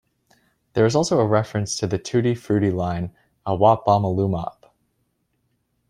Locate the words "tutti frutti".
1.99-2.71